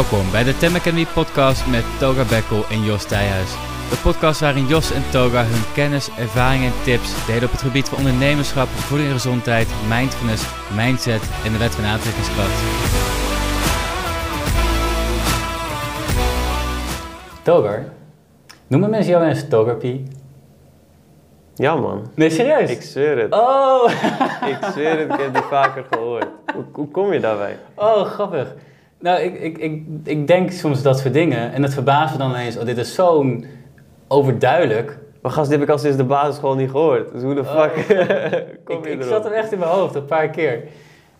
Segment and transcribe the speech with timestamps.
[0.00, 3.50] Welkom bij de Tem Academy podcast met Toga Bekkel en Jos Thijhuis.
[3.90, 7.88] De podcast waarin Jos en Toga hun kennis, ervaringen en tips delen op het gebied
[7.88, 10.44] van ondernemerschap, voeding en gezondheid, mindfulness,
[10.76, 12.60] mindset en de wet van aantrekkingskracht.
[17.42, 17.84] Togar?
[18.66, 20.06] Noemen mensen jou eens Togarpie?
[21.54, 22.70] Ja man, Nee, serieus?
[22.70, 23.32] ik zweer het.
[23.32, 23.90] Oh!
[24.46, 26.26] Ik zweer het, ik heb die vaker gehoord.
[26.54, 27.58] Hoe, hoe kom je daarbij?
[27.74, 28.48] Oh, grappig.
[29.00, 32.30] Nou, ik, ik, ik, ik denk soms dat soort dingen en het verbaast me dan
[32.30, 33.44] ineens, oh, dit is zo'n
[34.08, 34.98] overduidelijk.
[35.22, 37.12] Maar gast, dit heb ik al sinds de basisschool niet gehoord.
[37.12, 37.72] Dus hoe de fuck
[38.64, 39.12] kom ik, je ik erop?
[39.12, 40.62] zat hem echt in mijn hoofd een paar keer.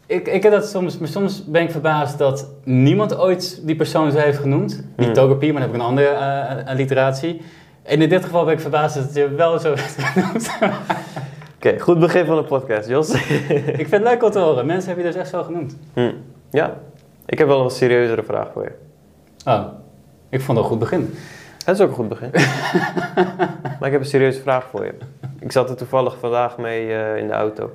[0.06, 4.10] Ik, ik heb dat soms, maar soms ben ik verbaasd dat niemand ooit die persoon
[4.12, 4.84] zo heeft genoemd.
[4.96, 5.14] Niet Hmm.
[5.14, 7.40] Togepi, maar dan heb ik een andere eh, alliteratie.
[7.82, 10.50] En in dit geval ben ik verbaasd dat het je wel zo heeft genoemd.
[11.56, 13.10] Oké, goed begin van de podcast, Jos.
[13.10, 14.66] ik vind het leuk om te horen.
[14.66, 15.76] Mensen hebben je dus echt zo genoemd.
[15.94, 16.12] Hm.
[16.50, 16.76] Ja,
[17.30, 18.72] ik heb wel een serieuzere vraag voor je.
[19.50, 19.64] Oh,
[20.28, 21.14] ik vond het een goed begin.
[21.64, 22.30] Dat is ook een goed begin.
[23.78, 24.94] maar ik heb een serieuze vraag voor je.
[25.38, 27.72] Ik zat er toevallig vandaag mee eh, in de auto.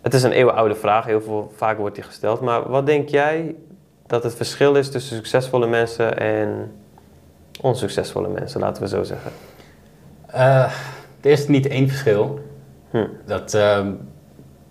[0.00, 2.40] Het is een eeuwenoude vraag, heel veel, vaak wordt die gesteld.
[2.40, 3.54] Maar wat denk jij
[4.06, 6.72] dat het verschil is tussen succesvolle mensen en
[7.60, 9.30] onsuccesvolle mensen, laten we zo zeggen?
[10.26, 10.72] Eh,
[11.20, 12.40] er is niet één verschil.
[12.90, 13.06] Hm.
[13.26, 13.92] Dat, ehm,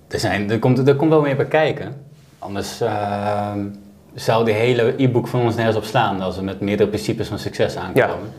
[0.07, 2.09] er, zijn, er, komt, er komt wel meer bij kijken.
[2.41, 3.67] Anders ehm,
[4.13, 7.39] zou die hele e-book van ons nergens op slaan als we met meerdere principes van
[7.39, 8.33] succes aankomen.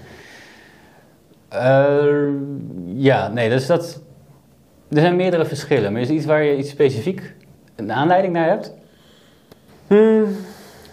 [1.49, 2.29] Eh,
[2.85, 4.01] ja, nee, dus dat.
[4.91, 7.35] Er zijn meerdere verschillen, maar is er iets waar je iets specifiek
[7.77, 8.73] een aanleiding naar hebt?
[9.87, 10.37] Hmm,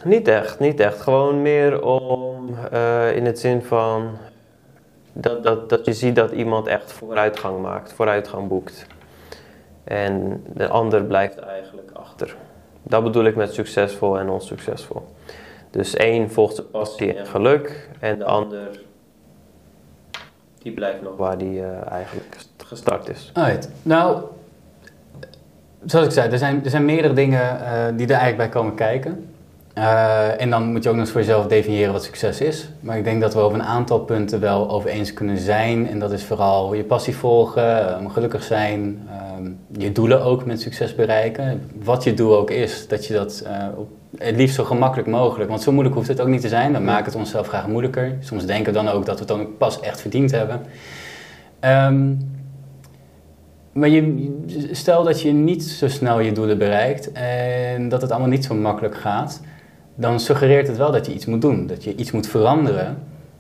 [0.03, 1.01] niet echt, niet echt.
[1.01, 4.17] Gewoon meer om eh, in het zin van
[5.13, 8.85] dat, dat, dat je ziet dat iemand echt vooruitgang maakt, vooruitgang boekt.
[9.83, 11.91] En de ander blijft eigenlijk.
[12.83, 15.07] Dat bedoel ik met succesvol en onsuccesvol.
[15.71, 18.79] Dus één volgt zijn passie en geluk en de ander
[20.61, 23.31] die blijft nog waar die eh, eigenlijk gestart is.
[23.83, 24.23] Nou,
[25.85, 28.75] zoals ik zei, er zijn, er zijn meerdere dingen eh, die er eigenlijk bij komen
[28.75, 29.28] kijken.
[29.79, 32.69] Eh, en dan moet je ook nog eens voor jezelf definiëren wat succes is.
[32.79, 35.89] Maar ik denk dat we over een aantal punten wel over eens kunnen zijn.
[35.89, 40.61] En dat is vooral je passie volgen, eh, gelukkig zijn, ehm, je doelen ook met
[40.61, 41.71] succes bereiken.
[41.83, 45.49] Wat je doel ook is, dat je dat eh, op, het liefst zo gemakkelijk mogelijk.
[45.49, 46.73] Want zo moeilijk hoeft het ook niet te zijn.
[46.73, 48.17] Dan maakt het onszelf graag moeilijker.
[48.19, 50.61] Soms denken we dan ook dat we het dan ook pas echt verdiend hebben.
[51.59, 52.13] Ehm,
[53.71, 54.35] maar je,
[54.71, 58.55] stel dat je niet zo snel je doelen bereikt en dat het allemaal niet zo
[58.55, 59.41] makkelijk gaat,
[59.99, 61.67] dan suggereert het wel dat je iets moet doen.
[61.67, 62.97] Dat je iets moet veranderen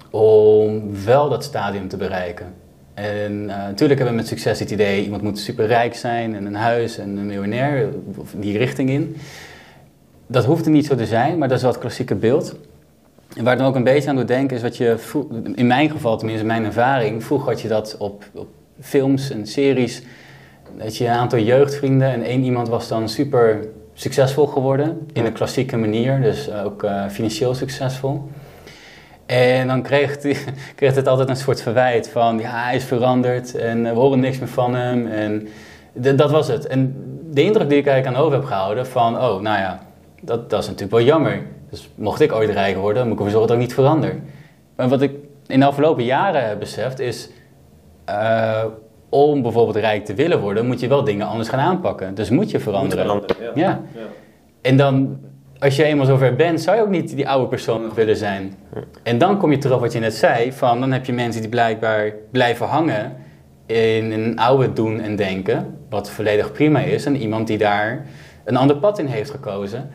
[0.09, 2.53] om wel dat stadium te bereiken.
[2.93, 6.55] En eh, natuurlijk hebben we met succes het idee, iemand moet superrijk zijn en een
[6.55, 9.15] huis en een miljonair, of die richting in.
[10.27, 12.55] Dat hoeft er niet zo te zijn, maar dat is wel het klassieke beeld.
[13.35, 14.95] En waar dan ook een beetje aan doet denken is wat je,
[15.55, 18.47] in mijn geval tenminste, mijn ervaring, vroeger had je dat op, op
[18.79, 20.03] films en series,
[20.77, 23.67] dat je een aantal jeugdvrienden en één iemand was dan super
[23.99, 28.29] succesvol geworden, in een klassieke manier, dus ook eh, financieel succesvol.
[29.25, 30.45] En dan kreeg het,
[30.75, 34.19] kreeg het altijd een soort verwijt van, ja, hij is veranderd en eh, we horen
[34.19, 35.07] niks meer van hem.
[35.07, 35.47] En
[36.15, 36.67] dat was het.
[36.67, 36.95] En
[37.31, 39.79] de indruk die ik eigenlijk aan over heb gehouden van, oh, nou ja,
[40.21, 41.41] dat, dat is natuurlijk wel jammer.
[41.69, 44.15] Dus mocht ik ooit rijk worden, dan moet ik ervoor zorgen dat ik niet verander.
[44.75, 45.11] Maar wat ik
[45.47, 47.29] in de afgelopen jaren heb beseft is,
[48.05, 48.63] eh,
[49.09, 52.15] om bijvoorbeeld rijk te willen worden, moet je wel dingen anders gaan aanpakken.
[52.15, 53.21] Dus moet je veranderen.
[53.37, 53.51] ja.
[53.55, 53.79] Ja.
[54.61, 55.19] En dan,
[55.59, 58.53] als je eenmaal zover bent, zou je ook niet die oude persoon nog willen zijn.
[59.03, 61.41] En dan kom je terug op wat je net zei, van dan heb je mensen
[61.41, 63.15] die blijkbaar blijven hangen
[63.65, 68.05] in een oude doen en denken, wat volledig prima is, en iemand die daar
[68.43, 69.89] een ander pad in heeft gekozen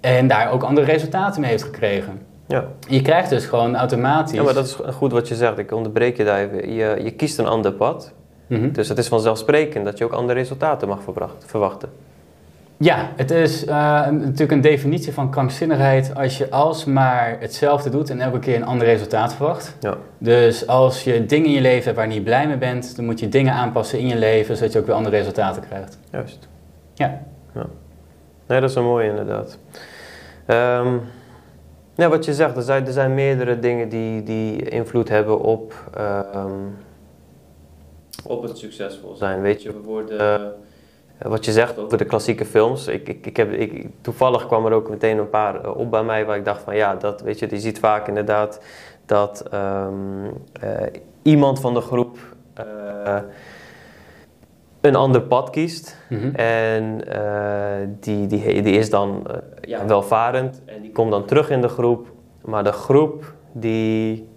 [0.00, 2.20] en daar ook andere resultaten mee heeft gekregen.
[2.48, 2.64] Ja.
[2.88, 4.36] Je krijgt dus gewoon automatisch...
[4.36, 5.58] ja, maar dat is goed wat je zegt.
[5.58, 6.72] Ik onderbreek je daar even.
[6.72, 8.12] Je, je kiest een ander pad.
[8.46, 8.72] Mhm.
[8.72, 11.88] Dus het is vanzelfsprekend dat je ook andere resultaten mag verwacht- verwachten.
[12.78, 13.74] Ja, het is eh,
[14.08, 18.86] natuurlijk een definitie van krankzinnigheid als je alsmaar hetzelfde doet en elke keer een ander
[18.86, 19.76] resultaat verwacht.
[19.80, 19.96] Ja.
[20.18, 23.04] Dus als je dingen in je leven hebt waar je niet blij mee bent, dan
[23.04, 25.98] moet je dingen aanpassen in je leven zodat je ook weer andere resultaten krijgt.
[26.10, 26.48] Juist.
[26.94, 27.20] Ja.
[28.48, 29.58] Nee, dat is een mooie inderdaad.
[30.46, 30.96] Ehm,
[31.94, 35.74] ja, wat je zegt, er zijn, er zijn meerdere dingen die, die invloed hebben op,
[35.94, 36.50] ehm,
[38.26, 39.40] op het succesvol zijn.
[39.40, 40.18] Weet je, we worden,
[41.18, 42.86] eh, wat je zegt over de klassieke films.
[42.86, 46.04] Ik, ik, ik heb, ik, toevallig kwam er ook meteen een paar eh, op bij
[46.04, 48.60] mij waar ik dacht van ja, dat, weet je, je ziet vaak inderdaad
[49.06, 49.94] dat ehm,
[50.60, 50.70] eh,
[51.22, 52.18] iemand van de groep
[52.54, 53.18] eh,
[54.80, 55.96] een ander pad kiest.
[56.08, 56.34] Mhm.
[56.34, 59.26] En eh, die, die, die is dan
[59.60, 62.06] ja, welvarend en die komt dan terug in de groep.
[62.44, 64.28] Maar de groep die,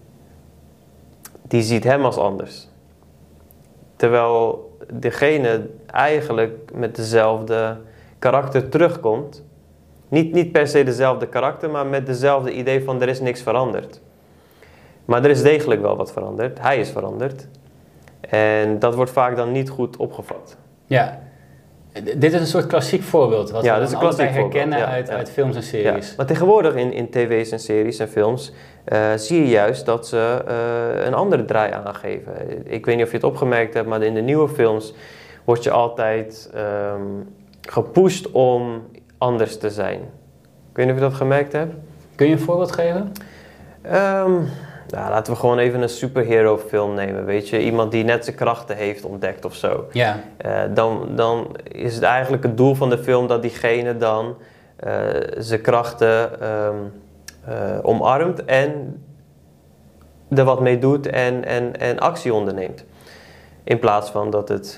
[1.42, 2.69] die ziet hem als anders.
[4.00, 7.78] Terwijl degene eigenlijk met dezelfde
[8.20, 9.44] karakter terugkomt.
[10.08, 14.02] Niet, niet per se dezelfde karakter, maar met dezelfde idee van er is niks veranderd.
[15.06, 16.62] Maar er is degelijk wel wat veranderd.
[16.62, 17.48] Hij is veranderd.
[18.20, 20.58] En dat wordt vaak dan niet goed opgevat.
[20.86, 21.20] Ja.
[22.04, 23.52] Dit is een soort klassiek voorbeeld.
[23.52, 25.14] Wat Ja, we dit is een klassiek herkennen voorbeeld, ja, uit, ja.
[25.14, 25.68] uit films en Ja.
[25.68, 26.16] series.
[26.16, 28.52] Maar tegenwoordig in, in tv's en series en films
[28.86, 32.34] eh, zie je juist dat ze eh, een andere draai aangeven.
[32.66, 34.94] Ik weet niet of je het opgemerkt hebt, maar in de nieuwe films
[35.44, 37.02] word je altijd ehm,
[37.62, 38.88] gepusht om
[39.18, 40.00] anders te zijn.
[40.70, 41.74] Ik weet niet of je dat gemerkt hebt.
[42.16, 43.12] Kun je een voorbeeld geven?
[43.82, 44.34] Ehm,
[44.90, 47.64] nou, laten we gewoon even een superhero film nemen, weet je.
[47.64, 49.86] Iemand die net zijn krachten heeft ontdekt of zo.
[49.92, 50.20] Ja.
[50.38, 54.36] Eh, dan, dan is het eigenlijk het doel van de film dat diegene dan
[54.76, 54.94] eh,
[55.38, 56.76] zijn krachten ehm,
[57.46, 59.04] eh, omarmt en
[60.30, 62.86] er wat mee doet en, en, en actie onderneemt.
[63.64, 64.76] In plaats van dat het...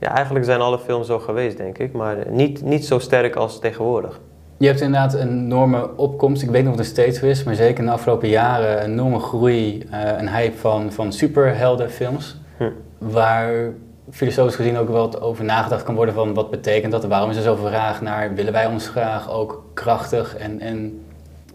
[0.00, 3.60] Ja, eigenlijk zijn alle films zo geweest, denk ik, maar niet, niet zo sterk als
[3.60, 4.20] tegenwoordig.
[4.56, 6.42] Je hebt inderdaad een enorme opkomst.
[6.42, 8.84] Ik weet niet of het nog steeds zo is, maar zeker in de afgelopen jaren
[8.84, 12.36] een enorme groei, eh, een hype van, van superheldenfilms.
[12.56, 12.70] Hm.
[12.98, 13.72] Waar
[14.10, 17.04] filosofisch gezien ook wel over nagedacht kan worden van wat betekent dat?
[17.04, 21.04] Waarom is er zoveel vraag naar, willen wij ons graag ook krachtig en, en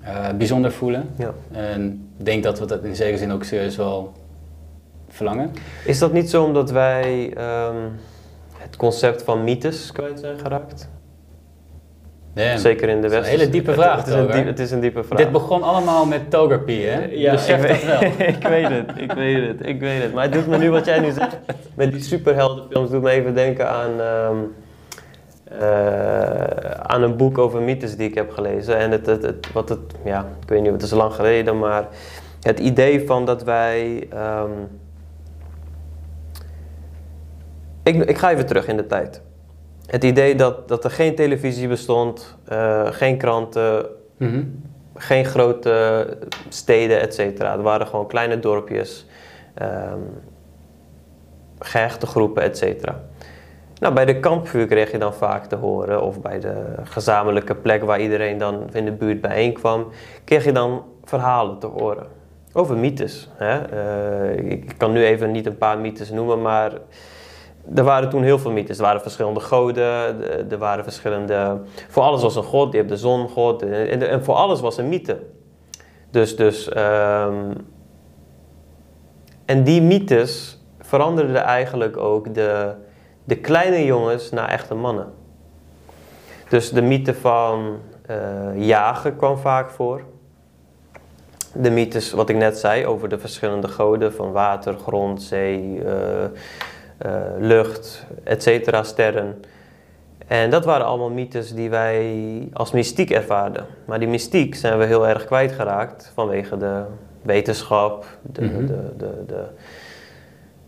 [0.01, 1.09] eh, bijzonder voelen?
[1.17, 1.33] Ja.
[1.51, 4.13] En ik denk dat we dat in zekere zin ook serieus wel
[5.09, 5.51] verlangen.
[5.85, 7.75] Is dat niet zo omdat wij ehm,
[8.57, 10.89] het concept van mythes kwijt zijn geraakt?
[12.35, 14.71] Zeker in de is een hele diepe vraag, Het, het, is een diep- het is
[14.71, 15.17] een diepe vraag.
[15.19, 17.05] Dit begon allemaal met Togerpie, hè?
[17.05, 18.27] Je beseft ik dat weet, wel.
[18.35, 20.13] ik weet het, ik weet het, ik weet het.
[20.13, 21.37] Maar het doet me nu wat jij nu zegt,
[21.73, 24.37] met die superheldenfilms, doet me even denken aan, ehm,
[25.61, 28.77] eh, aan een boek over mythes die ik heb gelezen.
[28.77, 31.87] En het, het, het, wat het, ja, ik weet niet, het is lang geleden, maar
[32.41, 34.07] het idee van dat wij...
[34.13, 34.51] ehm,
[37.83, 39.21] ik, ik ga even terug in de tijd.
[39.89, 43.86] Het idee dat, dat er geen televisie bestond, eh, geen kranten,
[44.18, 44.44] Mhm.
[44.95, 46.06] geen grote
[46.50, 47.51] steden, et cetera.
[47.53, 49.06] Er waren gewoon kleine dorpjes,
[49.53, 50.00] ehm
[51.59, 53.00] gehechte groepen, et cetera.
[53.80, 57.83] Nou, bij de kampvuur kreeg je dan vaak te horen, of bij de gezamenlijke plek
[57.83, 59.88] waar iedereen dan in de buurt bijeenkwam,
[60.24, 62.07] kreeg je dan verhalen te horen.
[62.53, 63.30] Over mythes.
[63.33, 63.57] Hè?
[63.59, 66.71] Eh, ik kan nu even niet een paar mythes noemen, maar
[67.75, 68.77] er waren toen heel veel mythes.
[68.77, 71.61] Er waren verschillende goden, de- er waren verschillende...
[71.88, 74.89] Voor alles was een god, je hebt de zongod, en, en, voor alles was een
[74.89, 75.19] mythe.
[76.11, 76.69] Dus, dus...
[76.69, 77.51] ehm,
[79.45, 82.73] en die mythes veranderden eigenlijk ook de,
[83.23, 85.07] de kleine jongens naar echte mannen.
[86.50, 88.17] Dus de mythe van eh,
[88.56, 90.01] jagen kwam vaak voor.
[91.53, 96.25] De mythes, wat ik net zei, over de verschillende goden van water, grond, zee, eh,
[97.39, 99.41] lucht, etc., sterren.
[100.27, 103.65] En dat waren allemaal mythes die wij als mystiek ervaarden.
[103.85, 106.81] Maar die mystiek zijn we heel erg kwijtgeraakt vanwege de
[107.21, 108.65] wetenschap, de, Mhm.
[108.65, 109.44] de, de, de,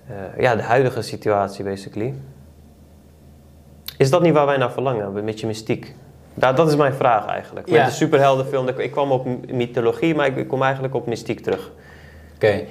[0.08, 2.14] eh, ja, de huidige situatie basically.
[3.98, 5.96] Is dat niet waar wij naar verlangen, met je mystiek?
[6.34, 7.66] Dat is mijn vraag eigenlijk.
[7.70, 7.86] Met Ja.
[7.86, 11.72] de superheldenfilm, ik- ik kwam op mythologie, maar ik, ik kom eigenlijk op mystiek terug.
[12.36, 12.62] Oké.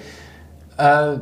[0.77, 1.13] Eh,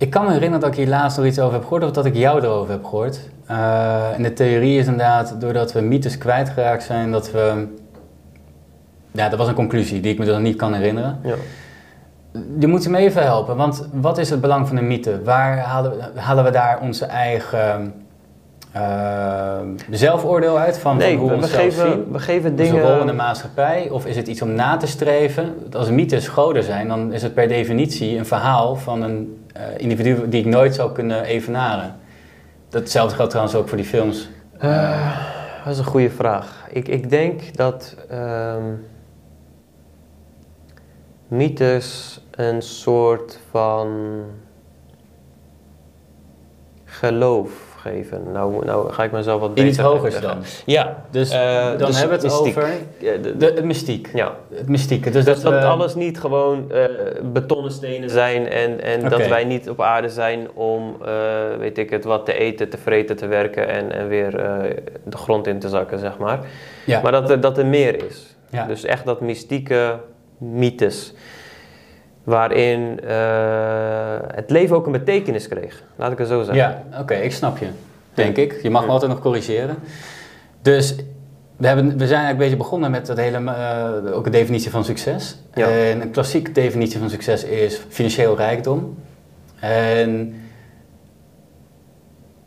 [0.00, 2.04] ik kan me herinneren dat ik hier laatst nog iets over heb gehoord, of dat
[2.04, 3.20] ik jou erover heb gehoord.
[3.46, 7.66] Eh, en de theorie is inderdaad, doordat we mythes kwijtgeraakt zijn, dat we...
[9.10, 11.18] Ja, dat was een conclusie die ik me dus nog niet kan herinneren.
[11.22, 11.34] Ja.
[12.58, 15.22] Je moet me even helpen, want wat is het belang van een mythe?
[15.22, 17.94] Waar halen halen we daar onze eigen
[18.72, 19.58] eh,
[19.90, 21.82] zelfoordeel uit van, nee, van hoe we we, onszelf zien?
[21.82, 23.16] geven, we geven Onze rol in de dingen...
[23.16, 23.88] maatschappij?
[23.90, 25.54] Of is het iets om na te streven?
[25.72, 30.28] Als mythes goden zijn, dan is het per definitie een verhaal van een eh, individu
[30.28, 31.96] die ik nooit zou kunnen evenaren.
[32.68, 34.28] Datzelfde geldt trouwens ook voor die films.
[34.58, 35.16] Eh,
[35.64, 36.66] dat is een goede vraag.
[36.70, 38.64] Ik, ik denk dat ehm,
[41.28, 43.88] mythes een soort van
[46.84, 48.22] geloof geven.
[48.32, 50.36] Nou, nou ga ik mezelf wat In iets beter hogers dan.
[50.66, 52.56] Ja, Dus eh, dan dus hebben we het mystiek.
[52.62, 52.70] over
[53.22, 54.10] de- de, het mystiek.
[54.14, 54.34] ja.
[54.54, 55.10] Het mystieke.
[55.10, 56.84] Dus Dus dat, dat, we- alles niet gewoon eh,
[57.22, 61.10] betonnen stenen zijn en, en dat wij niet op aarde zijn om, eh,
[61.58, 64.30] weet ik het, wat te eten, te vreten, te werken en, en weer
[65.04, 66.38] de grond in te zakken, zeg maar.
[66.86, 67.00] Ja.
[67.02, 68.36] Maar dat er, dat er meer is.
[68.50, 68.66] Ja.
[68.66, 69.98] Dus echt dat mystieke
[70.38, 71.14] mythes.
[72.24, 75.82] Waarin eh, het leven ook een betekenis kreeg.
[75.96, 76.56] Laat ik het zo zeggen.
[76.56, 77.66] Ja, oké, ik snap je.
[78.14, 78.62] Denk ik.
[78.62, 79.76] Je mag me altijd nog corrigeren.
[80.62, 80.94] Dus
[81.56, 84.70] we, hebben, we zijn eigenlijk een beetje begonnen met dat hele, eh, ook een definitie
[84.70, 85.36] van succes.
[85.54, 85.68] Ja.
[85.68, 88.98] En een klassieke definitie van succes is financieel rijkdom.
[89.60, 90.34] En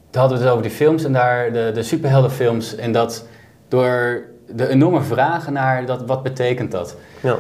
[0.10, 2.76] toen hadden we het over die films en daar de, de superheldenfilms.
[2.76, 3.28] En dat
[3.68, 6.96] door de enorme vragen naar dat, wat betekent dat?
[7.20, 7.36] Ja.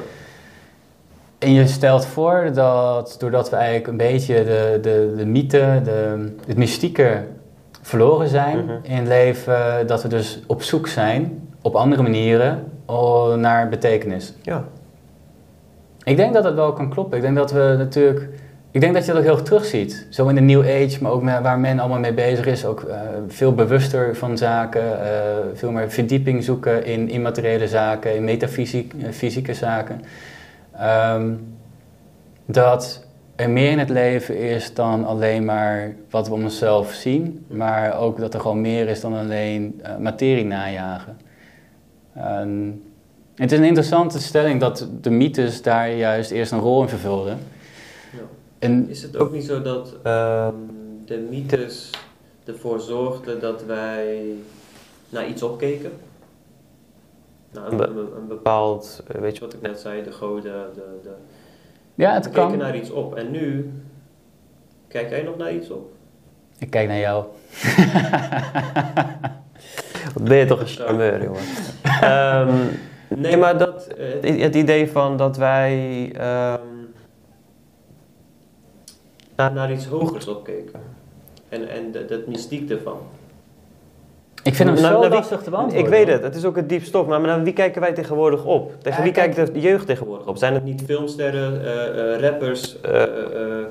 [1.44, 6.28] En je stelt voor dat doordat we eigenlijk een beetje de, de, de mythe, de,
[6.48, 7.24] het mystieke
[7.82, 8.72] verloren zijn Mhm.
[8.82, 12.64] in het leven, dat we dus op zoek zijn op andere manieren
[13.38, 14.34] naar betekenis.
[14.42, 14.64] ja.
[16.04, 17.18] Ik denk dat dat wel kan kloppen.
[17.18, 18.30] Ik denk dat we natuurlijk.
[18.72, 20.08] Ik denk dat je dat ook heel erg terugziet.
[20.10, 22.66] Zo in de New Age, maar ook met- waar men allemaal mee bezig is.
[22.66, 25.06] Ook eh, veel bewuster van zaken.
[25.06, 25.12] eh,
[25.54, 30.02] veel meer verdieping zoeken in immateriële zaken, in metafysieke zaken.
[30.78, 31.34] Ehm,
[32.46, 37.46] dat er meer in het leven is dan alleen maar wat we om onszelf zien.
[37.48, 41.18] Maar ook dat er gewoon meer is dan alleen eh, materie najagen.
[42.16, 42.70] Ehm,
[43.36, 47.38] het is een interessante stelling dat de mythes daar juist eerst een rol in vervulden.
[48.12, 48.20] Ja.
[48.60, 50.54] En Is het ook niet zo dat ehm,
[51.06, 51.90] de mythes
[52.46, 54.24] ervoor zorgden dat wij
[55.10, 55.92] naar iets opkeken?
[57.54, 61.00] Nou, een, be- een bepaald, eh, weet je wat ik net zei, de goden, de,
[61.04, 61.10] de,
[61.96, 62.58] ja, het we keken kan.
[62.58, 63.16] naar iets op.
[63.16, 63.72] En nu,
[64.88, 65.92] kijk jij nog naar iets op?
[66.58, 67.26] Ik kijk naar jou.
[70.14, 71.42] Wat ben je toch een charmeur, jongen.
[72.02, 72.58] Ehm,
[73.08, 76.60] nee, maar dat, eh, het, het idee van dat wij ehm,
[79.36, 80.80] naar, naar iets hogers opkeken.
[81.50, 82.98] En, en de, dat mystiek ervan.
[84.44, 85.84] Ik vind hem Nou, zo nou, wie- lastig te beantwoorden.
[85.84, 87.08] Ik weet het, het is ook een diep stof.
[87.08, 88.72] Maar naar wie kijken wij tegenwoordig op?
[88.82, 90.38] Tegen Ja, wie kijk- kijkt de jeugd tegenwoordig op?
[90.38, 93.66] Zijn het niet filmsterren, eh, eh, rappers, eh, eh,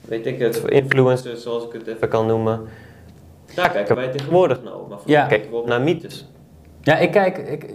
[0.00, 2.60] weet ik het, influencers zoals ik het even kan noemen?
[3.54, 4.88] Daar kijken wij tegenwoordig naar op.
[4.88, 5.20] Maar voor Ja.
[5.20, 6.26] mij kijken we op naar mythes.
[6.82, 7.38] Ja, ik kijk.
[7.38, 7.70] Ik,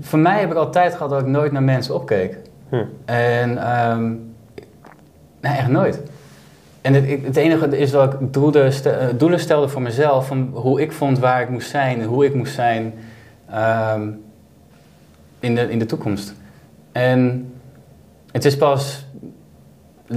[0.00, 2.38] voor mij heb ik altijd gehad dat ik nooit naar mensen opkeek.
[2.68, 2.84] Hm.
[3.04, 3.58] En.
[3.58, 4.06] ehm
[5.40, 6.02] nee, echt nooit.
[6.80, 10.26] En het, het enige is dat ik doelen, eh, doelen stelde voor mezelf.
[10.26, 12.94] Van hoe ik vond waar ik moest zijn en hoe ik moest zijn
[13.50, 14.08] ehm,
[15.40, 16.34] in, de, in de toekomst.
[16.92, 17.52] En
[18.32, 19.06] het is pas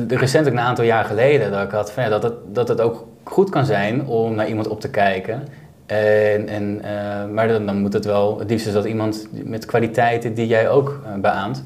[0.08, 3.08] recentelijk een aantal jaar geleden dat ik had van, ja, dat, het, dat het ook
[3.24, 5.48] goed kan zijn om naar iemand op te kijken.
[5.86, 9.66] En, en, eh, maar dan, dan moet het wel, het liefst is dat iemand met
[9.66, 11.64] kwaliteiten die jij ook eh, beaamt.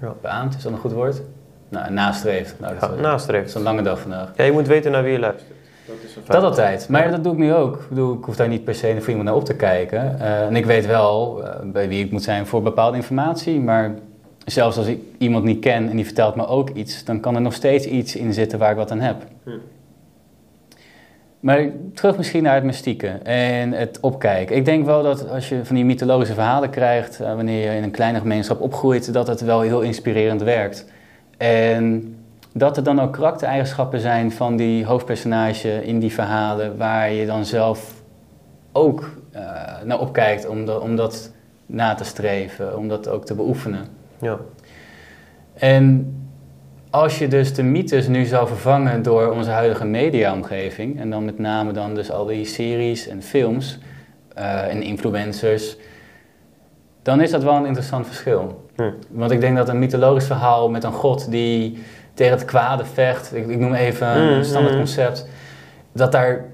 [0.00, 0.14] Ja.
[0.22, 1.22] Beaamt, is dat een goed woord?
[1.70, 2.54] Nou, nastreeft.
[2.60, 2.90] Nou, dat,
[3.30, 4.30] Ja, is- een lange dag vandaag.
[4.36, 5.50] Ja, je moet weten naar wie je luistert.
[5.86, 6.88] Dat is een Dat altijd.
[6.88, 7.74] Maar dat doe ik nu ook.
[7.76, 10.20] Ik, bedoel, ik hoef daar niet per se voor iemand naar op te kijken.
[10.20, 13.60] Eh, en ik weet wel eh, bij wie ik moet zijn voor bepaalde informatie.
[13.60, 13.94] Maar
[14.44, 17.40] zelfs als ik iemand niet ken en die vertelt me ook iets, dan kan er
[17.40, 19.16] nog steeds iets in zitten waar ik wat aan heb.
[19.44, 19.50] Hm.
[21.40, 24.56] Maar terug misschien naar het mystieke en het opkijken.
[24.56, 27.82] Ik denk wel dat als je van die mythologische verhalen krijgt, eh, wanneer je in
[27.82, 30.86] een kleine gemeenschap opgroeit, dat het wel heel inspirerend werkt.
[31.40, 32.14] En
[32.52, 37.44] dat er dan ook karaktereigenschappen zijn van die hoofdpersonage in die verhalen, waar je dan
[37.44, 38.02] zelf
[38.72, 39.42] ook eh,
[39.84, 41.32] naar opkijkt om, dat- om dat
[41.66, 43.84] na te streven, om dat ook te beoefenen.
[44.20, 44.36] Ja.
[45.54, 46.14] En
[46.90, 51.38] als je dus de mythes nu zou vervangen door onze huidige mediaomgeving, en dan met
[51.38, 53.78] name dan dus al die series en films
[54.34, 55.76] eh, en influencers,
[57.02, 58.68] dan is dat wel een interessant verschil.
[58.80, 59.18] Hm.
[59.18, 61.82] Want ik denk dat een mythologisch verhaal met een god die
[62.14, 64.78] tegen het kwade vecht, ik, ik noem even een Mm, standaard mm.
[64.78, 65.28] concept,
[65.92, 66.44] dat daar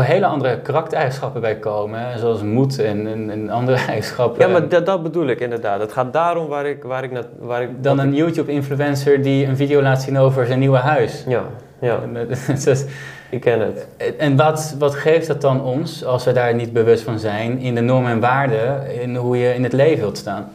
[0.00, 4.46] hele andere karaktereigenschappen bij komen, hè, zoals moed en, en, en andere eigenschappen.
[4.46, 5.80] Ja, maar dat, dat bedoel ik inderdaad.
[5.80, 9.56] Het gaat daarom waar ik, waar ik, naar, waar ik dan een YouTube-influencer die een
[9.56, 11.24] video laat zien over zijn nieuwe huis.
[11.28, 11.42] Ja,
[11.80, 12.00] ja,
[12.66, 12.84] is-
[13.30, 13.86] ik ken het.
[14.18, 17.74] En wat, wat geeft dat dan ons, als we daar niet bewust van zijn, in
[17.74, 20.48] de normen en waarden, in hoe je in het leven wilt staan?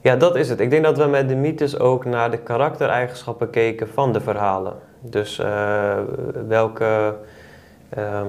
[0.00, 0.60] Ja, dat is het.
[0.60, 4.72] Ik denk dat we met de mythes ook naar de karaktereigenschappen keken van de verhalen.
[5.00, 5.98] Dus eh,
[6.48, 7.14] welke,
[7.88, 8.26] ehm,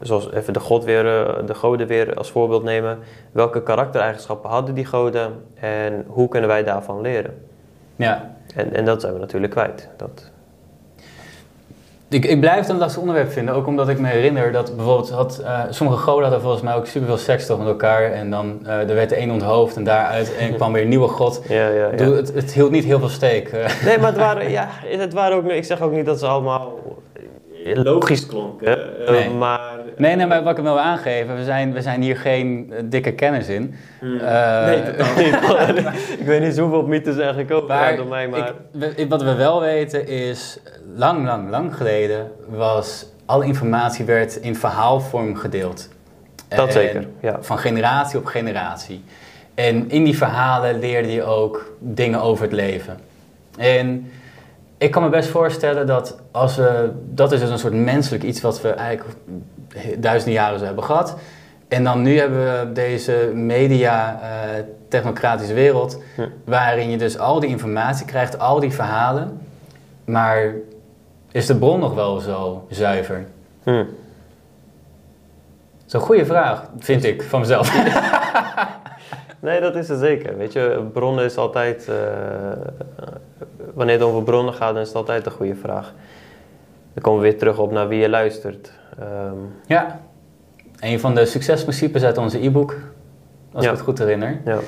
[0.00, 2.98] zoals even de, god weer, eh, de goden weer als voorbeeld nemen.
[3.32, 7.46] Welke karaktereigenschappen hadden die goden en hoe kunnen wij daarvan leren?
[7.96, 9.88] Ja, En, en dat zijn we natuurlijk kwijt.
[9.96, 10.30] Dat,
[12.10, 15.10] ik, ik blijf het een lastig onderwerp vinden, ook omdat ik me herinner dat bijvoorbeeld
[15.10, 18.58] had, eh, sommige goden hadden volgens mij ook superveel seks toch met elkaar en dan
[18.66, 21.42] eh, er werd de een onthoofd en daaruit en kwam weer een nieuwe god.
[21.48, 21.90] ja, ja, ja.
[21.90, 23.48] bedoel, Het, het hield niet heel veel steek.
[23.48, 23.84] eh.
[23.84, 26.72] Nee, maar het waren, ja, het waren ook, ik zeg ook niet dat ze allemaal
[27.76, 28.60] logisch klonk.
[28.64, 29.04] hè.
[29.04, 29.30] Eh, Nee.
[29.30, 29.60] maar...
[29.96, 33.12] Nee, nee, maar wat ik wil aangeven, we zijn, we zijn hier geen eh, dikke
[33.12, 33.74] kennis in.
[34.00, 34.18] Hmm.
[34.20, 34.78] Eh, nee,
[36.18, 38.52] ik weet niet hoeveel mythes zijn gekomen Maar door mij, maar...
[38.96, 40.58] ik- wat we wel weten is,
[40.94, 45.88] lang, lang, lang geleden was alle informatie werd in verhaalvorm gedeeld.
[46.48, 47.38] dat En zeker, ja.
[47.40, 49.04] Van generatie op generatie.
[49.54, 52.98] En in die verhalen leerde je ook dingen over het leven.
[53.58, 54.10] En
[54.78, 58.40] ik kan me best voorstellen dat als we, dat is dus een soort menselijk iets
[58.40, 59.18] wat we eigenlijk
[59.98, 61.16] duizenden jaren zo hebben gehad.
[61.68, 66.28] En dan nu hebben we deze media eh, technocratische wereld, Hm.
[66.44, 69.40] waarin je dus al die informatie krijgt, al die verhalen.
[70.04, 70.52] Maar
[71.32, 73.26] is de bron nog wel zo zuiver?
[73.62, 73.70] Hm.
[73.70, 73.86] Dat
[75.86, 77.72] is een goede vraag, vind ik, van mezelf.
[79.40, 80.36] Nee, dat is er zeker.
[80.36, 81.88] Weet je, bronnen is altijd...
[81.88, 81.94] eh,
[83.78, 85.94] wanneer het over bronnen gaat, dan is het altijd een goede vraag.
[86.94, 88.72] Dan komen we weer terug op naar wie je luistert.
[89.00, 89.34] Ehm,
[89.66, 90.00] Ja,
[90.80, 92.76] een van de succesprincipes uit onze e-book,
[93.52, 93.70] als Ja.
[93.70, 94.40] ik het goed herinner.
[94.44, 94.58] ja,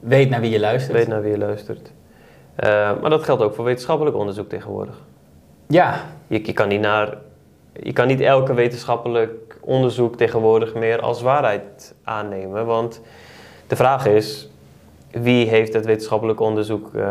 [0.00, 0.96] Weet naar wie je luistert.
[0.96, 1.92] weet naar wie je luistert.
[2.54, 2.68] Eh,
[3.00, 4.94] maar dat geldt ook voor wetenschappelijk onderzoek tegenwoordig.
[5.66, 7.16] Ja, Je, je, kan niet naar,
[7.82, 12.66] je kan niet elke wetenschappelijk onderzoek tegenwoordig meer als waarheid aannemen.
[12.66, 13.00] Want
[13.66, 14.48] de vraag is,
[15.10, 17.02] wie heeft het wetenschappelijk onderzoek eh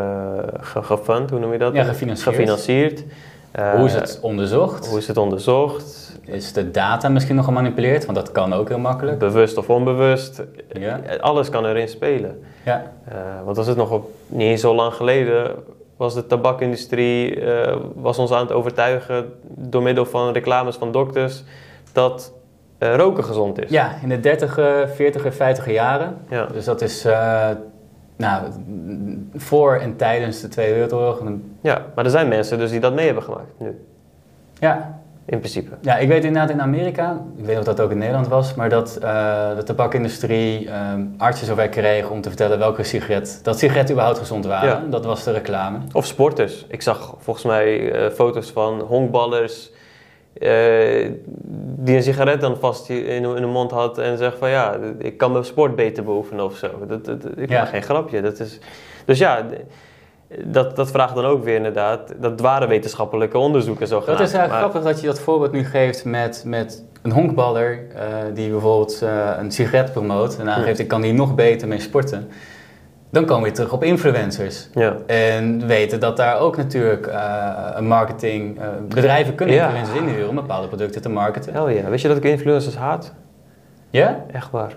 [0.60, 1.30] ge- gefund?
[1.30, 1.74] Hoe noem je dat?
[1.74, 2.34] Ja, gefinancierd.
[2.36, 3.04] Gefinancierd.
[3.50, 4.86] Eh, hoe is het onderzocht?
[4.86, 6.16] Hoe is het onderzocht?
[6.24, 8.04] Is de data misschien nog gemanipuleerd?
[8.04, 9.18] Want dat kan ook heel makkelijk.
[9.18, 10.42] Bewust of onbewust?
[10.72, 11.00] Ja.
[11.20, 12.42] Alles kan erin spelen.
[12.64, 13.14] Ja, Eh,
[13.44, 15.50] want als het nog op, niet eens zo lang geleden
[15.96, 21.42] was de tabakindustrie eh, was ons aan het overtuigen door middel van reclames van dokters
[21.92, 22.32] dat
[22.78, 23.70] eh, roken gezond is.
[23.70, 24.54] ja in de 30,
[24.94, 26.16] 40, 50 jaren.
[26.30, 26.46] Ja.
[26.52, 27.48] Dus dat is eh,
[28.18, 28.42] nou,
[29.34, 31.22] voor en tijdens de Tweede Wereldoorlog.
[31.60, 33.84] Ja, maar er zijn mensen dus die dat mee hebben gemaakt nu,
[34.60, 35.70] Ja, in principe.
[35.80, 38.54] Ja, ik weet inderdaad in Amerika, ik weet niet of dat ook in Nederland was,
[38.54, 43.58] maar dat eh, de tabakindustrie ehm, artsen zover kreeg om te vertellen welke sigaret, dat
[43.58, 44.68] sigaretten überhaupt gezond waren.
[44.68, 44.90] Ja.
[44.90, 45.78] Dat was de reclame.
[45.92, 46.66] Of sporters.
[46.68, 49.70] Ik zag volgens mij eh, foto's van honkballers
[50.32, 51.10] eh,
[51.88, 55.16] die een sigaret dan vast in, in hun mond had en zegt van ja, ik
[55.18, 56.68] kan mijn sport beter beoefenen of zo.
[56.88, 57.60] Dat, dat, ik Ja.
[57.60, 58.22] maak geen grapje.
[58.22, 58.58] Dat is,
[59.04, 59.46] dus ja,
[60.44, 64.52] dat, dat vraagt dan ook weer inderdaad, dat waren wetenschappelijke onderzoeken zo Dat is eigenlijk
[64.52, 68.02] grappig dat je dat voorbeeld nu geeft met, met een honkballer eh,
[68.34, 72.28] die bijvoorbeeld eh, een sigaret promoot en aangeeft ik kan hier nog beter mee sporten.
[73.10, 74.68] Dan komen we terug op influencers.
[74.74, 74.96] Ja.
[75.06, 77.06] En weten dat daar ook natuurlijk
[77.74, 79.64] een marketing, eh, bedrijven kunnen Ja.
[79.68, 81.52] influencers inhuren om bepaalde producten te marketen.
[81.74, 81.90] Ja.
[81.90, 83.14] Weet je dat ik influencers haat?
[83.90, 84.24] Ja?
[84.32, 84.72] Echt waar.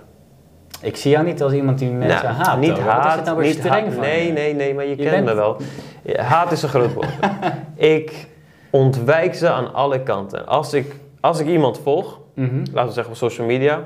[0.81, 2.59] Ik zie jou niet als iemand die mensen Nou, haat.
[2.59, 2.83] Niet hoor.
[2.83, 3.93] Wat is haat, het nou weer niet streng haat.
[3.93, 5.57] van Nee, nee, nee, maar je, Je kent bent- me wel.
[6.15, 7.09] Haat is een groot woord.
[7.75, 8.27] ik
[8.69, 10.47] ontwijk ze aan alle kanten.
[10.47, 12.55] Als ik, als ik iemand volg, Mhm.
[12.73, 13.79] laten we zeggen op social media,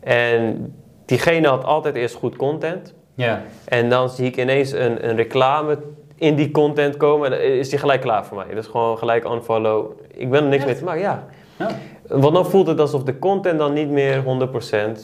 [0.00, 3.42] en diegene had altijd eerst goed content, Ja.
[3.64, 5.78] en dan zie ik ineens een, een reclame
[6.14, 8.54] in die content komen, en is die gelijk klaar voor mij.
[8.54, 9.90] Dat is gewoon gelijk unfollow.
[10.10, 10.66] Ik ben er niks Echt?
[10.66, 11.26] mee te maken, ja.
[11.58, 11.68] Ja.
[12.08, 15.00] Want dan voelt het alsof de content dan niet meer 100%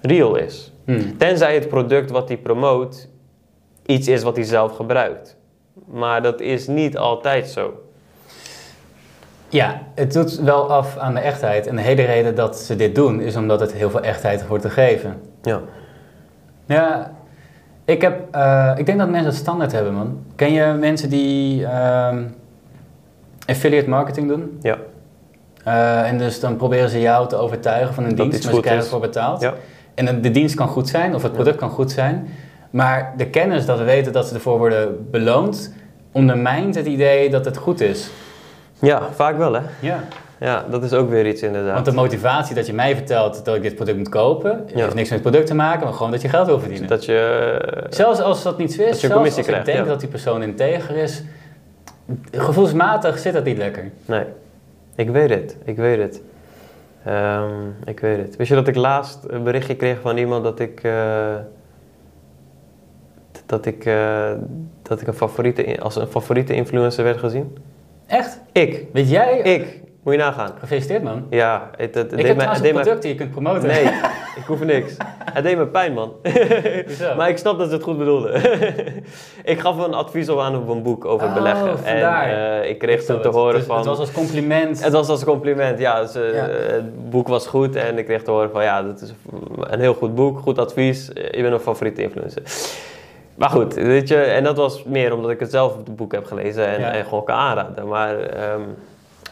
[0.00, 0.72] real is.
[0.84, 1.16] Hm.
[1.18, 3.08] Tenzij het product wat hij promoot
[3.86, 5.36] iets is wat hij zelf gebruikt.
[5.86, 7.74] Maar dat is niet altijd zo.
[9.48, 11.66] Ja, het doet wel af aan de echtheid.
[11.66, 14.62] En de hele reden dat ze dit doen is omdat het heel veel echtheid wordt
[14.62, 15.20] te geven.
[15.42, 15.60] Ja.
[16.66, 17.14] Ja,
[17.84, 20.18] ik, heb, eh, ik denk dat mensen het standaard hebben, man.
[20.36, 22.22] Ken je mensen die ehm,
[23.46, 24.58] affiliate marketing doen?
[24.62, 24.76] Ja.
[25.64, 28.60] Eh, en dus dan proberen ze jou te overtuigen van een Dat dienst, maar ze
[28.60, 29.40] krijgen ervoor betaald.
[29.40, 29.54] Ja.
[29.94, 32.28] En de, de dienst kan goed zijn, of het product kan goed zijn.
[32.70, 35.74] Maar de kennis dat we weten dat ze ervoor worden beloond,
[36.12, 38.10] ondermijnt het idee dat het goed is.
[38.78, 39.60] ja, vaak wel hè.
[39.80, 39.98] Ja.
[40.40, 41.72] Ja, dat is ook weer iets inderdaad.
[41.74, 44.82] Want de motivatie dat je mij vertelt dat ik dit product moet kopen, Ja.
[44.82, 46.88] heeft niks met het product te maken, maar gewoon dat je geld wil verdienen.
[46.88, 47.18] Dat je...
[47.74, 49.84] eh, Zelfs als dat niet zo is, Dat je zelfs als ik krijgt, denk ja.
[49.84, 51.22] dat die persoon integer is,
[52.32, 53.90] gevoelsmatig zit dat niet lekker.
[54.06, 54.24] Nee,
[54.94, 55.56] ik weet het.
[55.64, 56.20] Ik weet het.
[57.04, 57.52] Ehm,
[57.84, 58.36] ik weet het.
[58.36, 60.80] Wist je dat ik laatst een berichtje kreeg van iemand dat ik...
[60.82, 61.34] eh,
[63.46, 64.30] dat ik, eh,
[64.82, 67.56] dat ik een favoriete, als een favoriete influencer werd gezien?
[68.06, 68.40] Echt?
[68.52, 68.84] Ik.
[68.92, 69.38] Weet jij?
[69.38, 69.82] Ik.
[70.04, 70.50] Moet je nagaan.
[70.58, 71.26] Gefeliciteerd man.
[71.30, 73.68] Ja, het, het, ik deed heb het een product die je kunt promoten.
[73.68, 73.84] Nee,
[74.40, 74.96] ik hoef niks.
[75.32, 76.12] Het deed me pijn, man.
[77.16, 78.34] Maar ik snap dat ze het goed bedoelden.
[79.52, 81.68] ik gaf een advies op aan op een boek over Oh, beleggen.
[81.68, 82.60] En vandaar.
[82.62, 83.36] eh, ik kreeg Ik toen te het.
[83.36, 83.76] horen Dus van...
[83.76, 84.84] Het was als compliment.
[84.84, 85.98] Het was als compliment, ja.
[86.14, 86.20] Ja.
[86.48, 89.12] eh, Het boek was goed en ik kreeg te horen van ja, dat is
[89.60, 91.10] een heel goed boek, goed advies.
[91.14, 92.42] Je bent een favoriete influencer.
[93.34, 96.12] Maar goed, weet je, en dat was meer omdat ik het zelf op het boek
[96.12, 96.92] heb gelezen en, Ja.
[96.92, 97.88] en gewoon kan aanraden.
[97.88, 98.60] Maar ehm,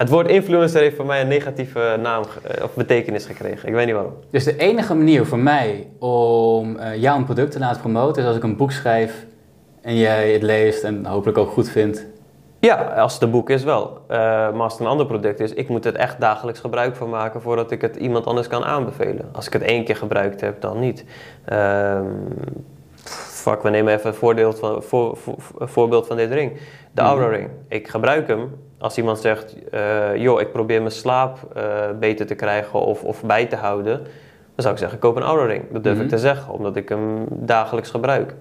[0.02, 3.68] Het woord influencer heeft voor mij een negatieve naam eh, of betekenis gekregen.
[3.68, 4.12] Ik weet niet waarom.
[4.30, 8.28] Dus de enige manier voor mij om eh, jou een product te laten promoten is
[8.28, 9.26] als ik een boek schrijf
[9.80, 12.06] en jij het leest en hopelijk ook goed vindt.
[12.58, 14.00] Ja, als het een boek is wel.
[14.08, 17.08] Eh, maar als het een ander product is, ik moet het echt dagelijks gebruik van
[17.08, 19.28] maken voordat ik het iemand anders kan aanbevelen.
[19.32, 21.04] Als ik het één keer gebruikt heb, dan niet.
[21.44, 22.06] Ehm
[23.42, 25.18] fuck, we nemen even een voorbeeld van, voor,
[25.58, 26.52] voorbeeld van dit ring.
[26.92, 27.48] De Aura Ring.
[27.68, 28.54] Ik gebruik hem.
[28.78, 31.62] Als iemand zegt, eh, joh, ik probeer mijn slaap eh,
[32.00, 33.96] beter te krijgen of, of bij te houden.
[34.54, 35.64] Dan zou ik zeggen, koop een Aura Ring.
[35.72, 36.04] Dat durf Mhm.
[36.04, 38.34] ik te zeggen, omdat ik hem dagelijks gebruik.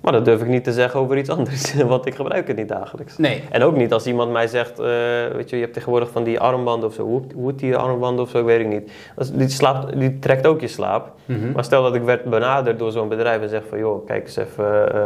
[0.00, 2.68] Maar dat durf ik niet te zeggen over iets anders, want ik gebruik het niet
[2.68, 3.16] dagelijks.
[3.18, 3.42] Nee.
[3.50, 4.86] En ook niet als iemand mij zegt, eh,
[5.32, 8.24] weet je, je hebt tegenwoordig van die armbanden of zo, hoe, hoe heet die armbanden
[8.24, 8.90] of zo, ik weet ik niet.
[9.32, 11.12] Die, slaapt, die trekt ook je slaap.
[11.24, 11.52] Mhm.
[11.52, 14.36] Maar stel dat ik werd benaderd door zo'n bedrijf en zeg van, joh, kijk eens
[14.36, 15.00] even, eh,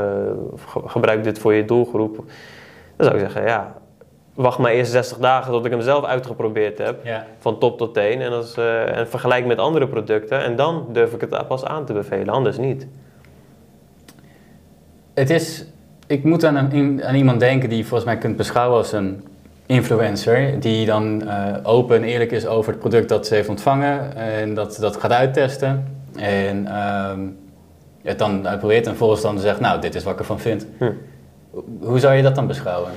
[0.67, 2.17] ge- gebruik dit voor je doelgroep.
[2.97, 3.75] Dan zou ik zeggen, ja,
[4.35, 7.27] wacht maar eerst 60 dagen tot ik hem zelf uitgeprobeerd heb, Ja.
[7.39, 8.21] van top tot teen.
[8.21, 11.85] En, als, eh, en vergelijk met andere producten en dan durf ik het pas aan
[11.85, 12.87] te bevelen, anders niet.
[15.15, 15.65] Het is,
[16.07, 19.25] ik moet aan, een, aan iemand denken die je volgens mij kunt beschouwen als een
[19.67, 20.61] influencer.
[20.61, 24.17] Die dan eh, open en eerlijk is over het product dat ze heeft ontvangen.
[24.17, 25.85] En dat, dat gaat uittesten.
[26.17, 27.21] En ehm,
[28.03, 30.67] het dan uitprobeert en vervolgens dan zegt, nou, dit is wat ik ervan vind.
[30.79, 30.93] Hm.
[31.81, 32.91] Hoe zou je dat dan beschouwen?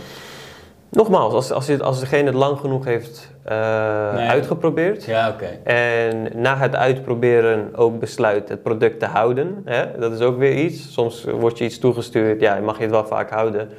[0.96, 4.28] Nogmaals, als, als, je, als degene het lang genoeg heeft eh, Nee.
[4.28, 10.20] uitgeprobeerd Ja, en na het uitproberen ook besluit het product te houden, hè, dat is
[10.20, 10.94] ook weer iets.
[10.94, 13.70] Soms wordt je iets toegestuurd, ja, mag je het wel vaak houden,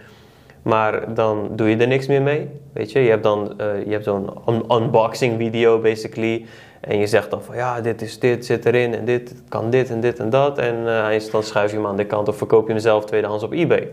[0.63, 2.49] maar dan doe je er niks meer mee.
[2.73, 6.47] Weet je, je hebt dan eh, je hebt zo'n un- unboxing video basically.
[6.81, 9.91] En je zegt dan van ja, dit is dit, zit erin en dit kan dit
[9.91, 10.59] en dit en dat.
[10.59, 13.45] En eh, dan schuif je hem aan de kant of verkoop je hem zelf tweedehands
[13.45, 13.89] op eBay.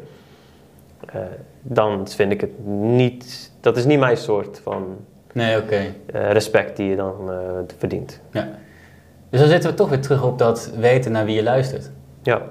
[1.63, 4.97] Dan vind ik het niet, dat is niet mijn soort van
[5.33, 5.93] Nee, oké.
[6.05, 7.37] eh, respect die je dan eh,
[7.77, 8.21] verdient.
[8.31, 8.49] Ja.
[9.29, 11.91] Dus dan zitten we toch weer terug op dat weten naar wie je luistert.
[12.23, 12.41] Ja.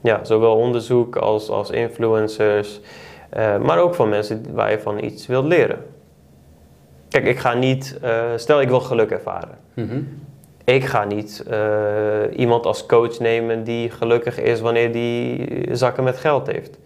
[0.00, 2.80] Ja, zowel onderzoek als, als influencers,
[3.30, 5.78] eh, maar ook van mensen waar je van iets wilt leren.
[7.08, 8.00] Kijk, ik ga niet,
[8.36, 9.58] stel ik wil geluk ervaren.
[9.74, 10.00] Mhm.
[10.64, 11.44] Ik ga niet
[12.36, 16.78] iemand als coach nemen die gelukkig is wanneer die zakken met geld heeft.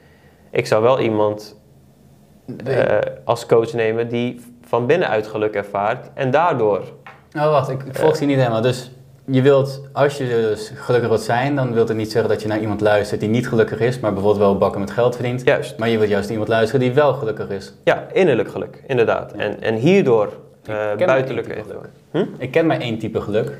[0.52, 1.60] Ik zou wel iemand
[2.64, 6.80] eh, als coach nemen die van binnenuit geluk ervaart en daardoor.
[7.36, 8.60] Oh, wacht, ik, ik volg je niet helemaal.
[8.60, 8.90] Dus
[9.24, 12.48] je wilt, als je dus gelukkig wilt zijn, dan wil het niet zeggen dat je
[12.48, 15.44] naar iemand luistert die niet gelukkig is, maar bijvoorbeeld wel bakken met geld verdient.
[15.44, 15.78] Juist.
[15.78, 17.72] Maar je wilt juist naar iemand luisteren die wel gelukkig is.
[17.84, 19.32] Ja, innerlijk geluk, inderdaad.
[19.32, 20.32] En, en hierdoor
[20.66, 21.78] eh buitenlijke één type
[22.12, 22.40] invloed.
[22.40, 23.58] Ik ken maar één type geluk.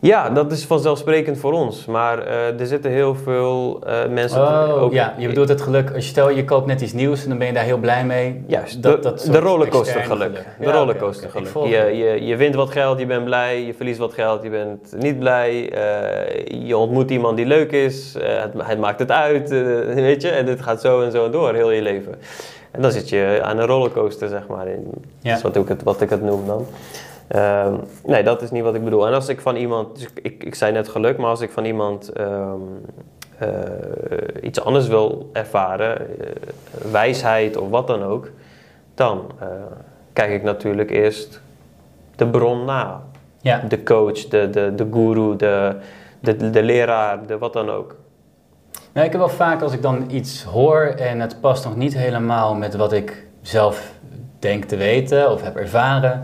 [0.00, 1.86] Ja, dat is vanzelfsprekend voor ons.
[1.86, 4.40] Maar eh, er zitten heel veel eh, mensen...
[4.40, 5.94] Oh, ook- ja, je bedoelt het geluk.
[5.94, 8.04] Als je stel je koopt net iets nieuws en dan ben je daar heel blij
[8.04, 8.44] mee.
[8.46, 10.28] Juist, Dat- de, dat de rollercoaster geluk.
[10.28, 10.44] geluk.
[10.58, 11.66] De Ja, rollercoaster geluk.
[11.70, 13.62] Je, je, je wint wat geld, je bent blij.
[13.62, 15.70] Je verliest wat geld, je bent niet blij.
[15.72, 18.14] eh, je ontmoet iemand die leuk is.
[18.18, 19.48] het, het maakt het uit,
[19.94, 20.28] weet je.
[20.30, 22.14] En dit gaat zo en zo door, heel je leven.
[22.70, 24.66] En dan zit je aan een rollercoaster, zeg maar.
[24.68, 24.84] In,
[25.20, 25.28] Ja.
[25.28, 26.66] Dat is wat ik, het, wat ik het noem dan.
[27.28, 29.06] Ehm, nee, dat is niet wat ik bedoel.
[29.06, 31.50] En als ik van iemand, dus ik, ik, ik zei net geluk, maar als ik
[31.50, 32.60] van iemand ehm,
[33.38, 33.48] eh,
[34.42, 36.30] iets anders wil ervaren, eh,
[36.90, 38.30] wijsheid of wat dan ook,
[38.94, 39.48] dan eh,
[40.12, 41.40] kijk ik natuurlijk eerst
[42.16, 43.02] de bron na.
[43.40, 43.58] Ja.
[43.68, 45.76] De coach, de, de, de guru, de,
[46.20, 47.96] de, de leraar, de wat dan ook.
[48.92, 51.96] Nou, ik heb wel vaak als ik dan iets hoor en het past nog niet
[51.96, 53.92] helemaal met wat ik zelf
[54.38, 56.22] denk te weten of heb ervaren,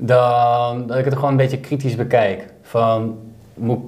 [0.00, 2.44] dan dat ik het gewoon een beetje kritisch bekijk.
[2.62, 3.18] Van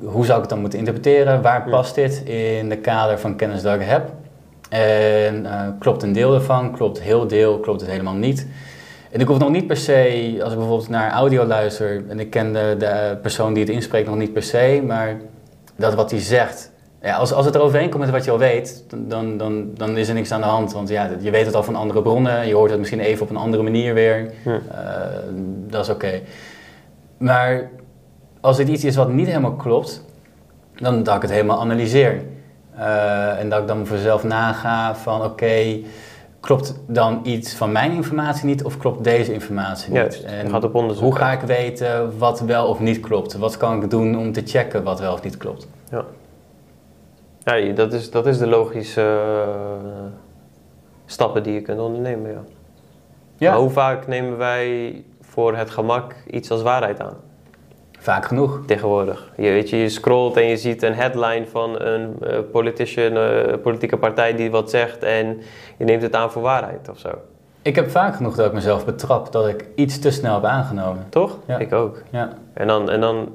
[0.04, 1.42] hoe zou ik het dan moeten interpreteren?
[1.42, 4.10] Waar past dit in de kader van kennis dat ik heb?
[4.68, 6.72] En eh, klopt een deel ervan?
[6.72, 7.58] Klopt heel deel?
[7.58, 8.46] Klopt het helemaal niet?
[9.10, 12.30] En ik hoef nog niet per se, als ik bijvoorbeeld naar audio luister en ik
[12.30, 15.16] ken de, de persoon die het inspreekt nog niet per se, maar
[15.76, 16.70] dat wat hij zegt,
[17.02, 20.08] ja, als, als het er overeenkomt met wat je al weet, dan, dan, dan is
[20.08, 20.72] er niks aan de hand.
[20.72, 23.30] Want ja, je weet het al van andere bronnen, je hoort het misschien even op
[23.30, 24.30] een andere manier weer.
[24.44, 24.54] Eh,
[25.66, 26.20] dat is oké.
[27.18, 27.70] Maar
[28.40, 30.04] als het iets is wat niet helemaal klopt,
[30.74, 32.22] dan dat ik het helemaal analyseer.
[32.76, 35.78] Eh, en dat ik dan voor mezelf naga van oké,
[36.40, 39.98] klopt dan iets van mijn informatie niet of klopt deze informatie niet?
[39.98, 43.36] Juist, en gaat op onderzoek hoe ga ik weten wat wel of niet klopt?
[43.36, 45.68] Wat kan ik doen om te checken wat wel of niet klopt?
[45.90, 46.04] Ja,
[47.54, 50.12] je- dat is, dat is de logische eh,
[51.06, 52.40] stappen die je kunt ondernemen, ja.
[53.36, 57.14] Ja, Maar hoe vaak nemen wij voor het gemak iets als waarheid aan?
[57.98, 58.60] vaak genoeg.
[58.66, 59.30] Tegenwoordig.
[59.36, 62.16] Je, weet je, je scrolt en je ziet een headline van een
[62.52, 65.40] politician, eh, politieke partij die wat zegt en
[65.76, 67.08] je neemt het aan voor waarheid of zo.
[67.62, 71.06] Ik heb vaak genoeg dat ik mezelf betrap dat ik iets te snel heb aangenomen.
[71.08, 71.38] Toch?
[71.46, 71.58] Ja.
[71.58, 72.02] Ik ook.
[72.10, 73.28] Ja, En dan, en dan,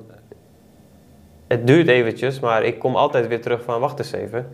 [1.48, 4.48] het duurt eventjes, maar ik kom altijd weer terug van, wacht eens even.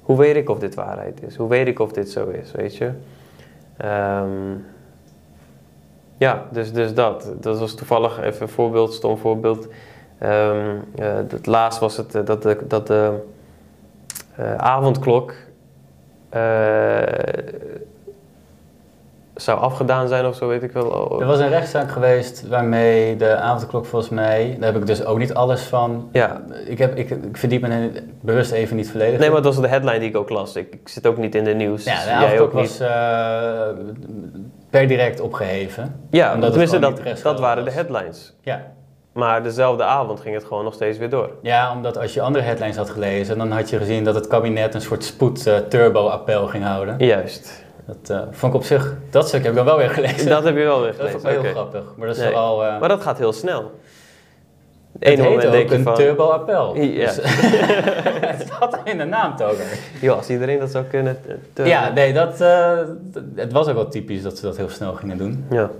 [0.00, 1.36] Hoe weet ik of dit waarheid is?
[1.36, 2.90] Hoe weet ik of dit zo is, weet je?
[3.76, 4.56] Ehm,
[6.16, 7.32] ja, dus, dus dat.
[7.40, 9.68] Dat was toevallig even een voorbeeld, stom voorbeeld.
[10.18, 13.20] Ehm, eh, het laatst was het eh, dat de, dat de
[14.36, 15.34] eh, avondklok
[19.34, 21.20] zou afgedaan zijn of zo, weet ik wel.
[21.20, 25.18] er was een rechtszaak geweest waarmee de avondklok volgens mij, daar heb ik dus ook
[25.18, 26.08] niet alles van.
[26.12, 29.18] Ja, Ik, heb, ik, ik verdiep me bewust even niet volledig.
[29.18, 30.56] Nee, maar dat was de headline die ik ook las.
[30.56, 31.84] Ik, ik zit ook niet in de nieuws.
[31.84, 32.88] Ja, de avondklok was eh,
[34.70, 36.00] per direct opgeheven.
[36.10, 38.34] Ja, omdat tenminste, dat, dat waren de headlines.
[38.42, 38.72] Ja.
[39.12, 41.30] Maar dezelfde avond ging het gewoon nog steeds weer door.
[41.42, 44.74] ja, omdat als je andere headlines had gelezen, dan had je gezien dat het kabinet
[44.74, 46.94] een soort spoed-turbo-appel ging houden.
[46.98, 47.63] Juist.
[47.86, 50.28] Dat eh, vond ik op zich, dat stuk heb ik dan wel weer gelezen.
[50.28, 51.42] Dat heb je wel weer Dat vond ik gelezen.
[51.42, 51.92] wel heel grappig.
[51.96, 52.32] Maar dat is Nee.
[52.32, 53.72] eh Maar dat gaat heel snel.
[54.98, 55.94] Het Eén moment denk je een van...
[55.94, 56.76] turbo-appel.
[56.76, 57.06] Ja.
[57.06, 57.16] Dus,
[58.30, 59.78] het zat in de naam, Toger.
[60.00, 61.18] Joh, als iedereen dat zou kunnen...
[61.54, 62.38] eh, Ja, nee, dat,
[63.34, 65.44] het was ook wel typisch dat ze dat heel snel gingen doen.
[65.50, 65.70] Ja,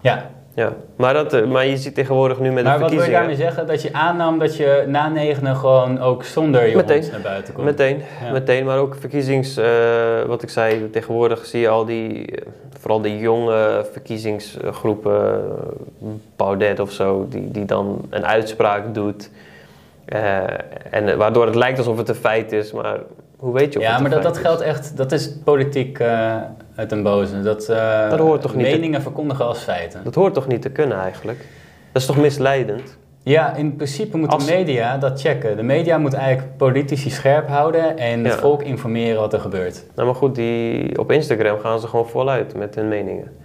[0.00, 0.72] Ja, ja.
[0.96, 3.36] Maar, dat, eh, maar je ziet tegenwoordig nu met maar de wat wil je verkiezingen...
[3.36, 3.66] daarmee zeggen?
[3.66, 7.66] Dat je aannam dat je na negenen gewoon ook zonder hond naar buiten komt?
[7.66, 8.32] Meteen, Ja.
[8.32, 9.66] meteen, maar ook verkiezings, eh,
[10.26, 12.46] wat ik zei, tegenwoordig zie je al die, eh,
[12.78, 15.42] vooral die jonge verkiezingsgroepen,
[16.36, 19.30] Baudet of zo, die, die dan een uitspraak doet.
[20.90, 22.98] En waardoor het lijkt alsof het een feit is, maar
[23.36, 26.00] hoe weet je of Ja, het maar dat, dat geldt echt, dat is politiek
[26.78, 27.42] uit den boze.
[27.42, 30.00] Dat, eh, Dat hoort toch niet te- Meningen verkondigen als feiten.
[30.04, 31.38] Dat hoort toch niet te kunnen eigenlijk?
[31.92, 32.98] Dat is toch misleidend?
[33.22, 35.56] Ja, in principe moeten Als- de media dat checken.
[35.56, 38.38] De media moet eigenlijk politici scherp houden en het Ja.
[38.38, 39.84] volk informeren wat er gebeurt.
[39.94, 43.36] Nou, maar goed, die, op Instagram gaan ze gewoon voluit met hun meningen.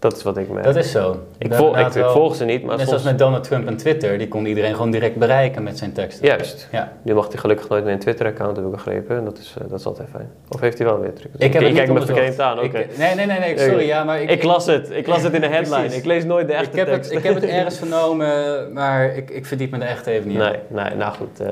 [0.00, 0.64] Dat is wat ik merk.
[0.64, 1.16] Dat is zo.
[1.38, 2.88] ik, vol, ik, ik volg ze niet, maar Net soms...
[2.88, 6.26] zoals met Donald Trump en Twitter, die kon iedereen gewoon direct bereiken met zijn teksten.
[6.26, 6.68] Juist.
[6.72, 6.92] Ja.
[7.02, 9.16] Nu mag hij gelukkig nooit meer een Twitter-account, heb ik begrepen.
[9.16, 10.30] En dat is, eh, dat is altijd fijn.
[10.48, 11.42] Of heeft hij wel weer Twitter?
[11.42, 12.78] Ik heb het kijk me verkeerd aan, oké.
[12.78, 14.90] Ik- Nee, nee, nee, nee, sorry, ja, maar ik, Ik, las het.
[14.90, 15.80] Ik las het in de headline.
[15.80, 15.98] Precies.
[15.98, 17.10] Ik lees nooit de ik, echte heb het, tekst.
[17.12, 20.42] ik heb het ergens vernomen, maar ik, ik verdiep me er echt even niet in.
[20.42, 21.40] Nee, nee, nou goed.
[21.40, 21.48] eh,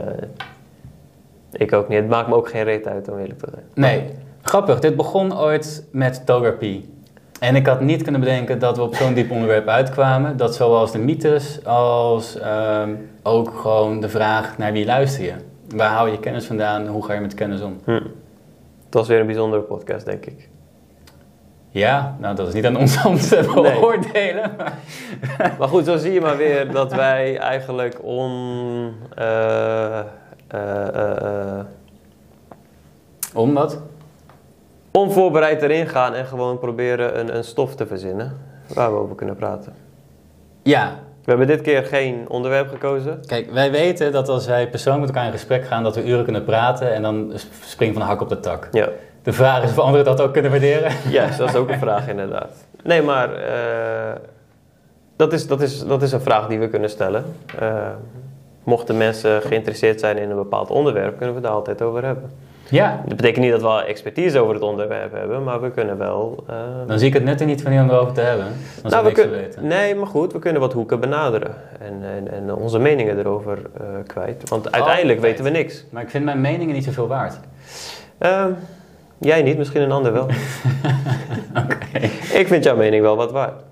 [1.52, 1.98] ik ook niet.
[1.98, 3.64] Het maakt me ook geen reet uit om eerlijk te zijn.
[3.74, 4.04] Nee,
[4.42, 4.78] grappig.
[4.80, 6.64] Dit begon ooit met Togar P.
[7.40, 10.36] En ik had niet kunnen bedenken dat we op zo'n diep onderwerp uitkwamen.
[10.36, 15.32] Dat zowel de mythes als ehm, ook gewoon de vraag naar wie luister je?
[15.74, 16.86] Waar hou je kennis vandaan?
[16.86, 17.80] Hoe ga je met kennis om?
[17.84, 17.90] Hm.
[18.84, 20.48] Het was weer een bijzondere podcast, denk ik.
[21.70, 23.72] Ja, nou dat is niet aan ons om te Nee.
[23.72, 24.50] beoordelen.
[24.58, 24.78] maar-
[25.58, 28.92] Maar goed, zo zie je maar weer dat wij eigenlijk on...
[29.14, 29.98] eh,
[30.48, 31.60] eh,
[33.34, 33.78] Omdat?
[34.96, 38.36] Onvoorbereid erin gaan en gewoon proberen een, een stof te verzinnen
[38.74, 39.72] waar we over kunnen praten.
[40.62, 43.20] Ja, We hebben dit keer geen onderwerp gekozen.
[43.26, 46.24] kijk, wij weten dat als wij persoonlijk met elkaar in gesprek gaan, dat we uren
[46.24, 47.32] kunnen praten en dan
[47.64, 48.68] springt van de hak op de tak.
[48.72, 48.88] Ja,
[49.22, 50.92] De vraag is of anderen dat ook kunnen waarderen.
[51.18, 52.66] juist, dat is ook een vraag inderdaad.
[52.82, 54.20] Nee, maar eh,
[55.16, 57.24] dat, is, dat, is, dat is een vraag die we kunnen stellen.
[57.58, 57.88] Eh,
[58.64, 62.30] mochten mensen geïnteresseerd zijn in een bepaald onderwerp, kunnen we daar altijd over hebben.
[62.70, 65.98] Ja, Dat betekent niet dat we al expertise over het onderwerp hebben, maar we kunnen
[65.98, 66.44] wel...
[66.48, 66.54] eh,
[66.86, 68.46] dan zie ik het net er niet van om erover te hebben.
[68.82, 69.66] Dan zou we kun- weten.
[69.66, 73.86] Nee, maar goed, we kunnen wat hoeken benaderen en, en, en onze meningen erover eh,
[74.06, 74.48] kwijt.
[74.48, 75.38] Want uiteindelijk Altijd.
[75.38, 75.84] weten we niks.
[75.90, 77.38] Maar ik vind mijn meningen niet zoveel waard.
[78.18, 78.50] Ehm,
[79.18, 80.26] jij niet, misschien een ander wel.
[82.32, 83.62] Ik vind jouw mening wel wat waard.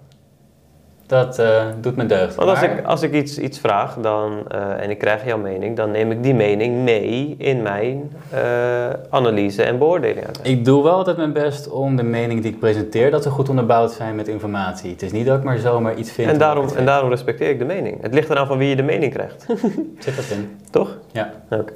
[1.06, 2.34] Dat eh, doet me deugd.
[2.34, 5.38] Want als Maar- ik, als ik iets, iets vraag dan, eh, en ik krijg jouw
[5.38, 10.26] mening, dan neem ik die mening mee in mijn eh, analyse en beoordeling.
[10.42, 13.48] Ik doe wel altijd mijn best om de meningen die ik presenteer, dat ze goed
[13.48, 14.90] onderbouwd zijn met informatie.
[14.90, 16.30] Het is niet dat ik maar zomaar iets vind.
[16.30, 18.02] En daarom, en daarom respecteer ik de mening.
[18.02, 19.46] Het ligt eraan van wie je de mening krijgt.
[19.98, 20.56] Zit dat in?
[20.70, 20.98] Toch?
[21.12, 21.32] Ja.
[21.50, 21.72] Oké.